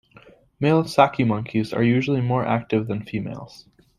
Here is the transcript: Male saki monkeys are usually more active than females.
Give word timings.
Male 0.59 0.85
saki 0.85 1.23
monkeys 1.23 1.73
are 1.73 1.83
usually 1.83 2.21
more 2.21 2.43
active 2.43 2.87
than 2.87 3.05
females. 3.05 3.67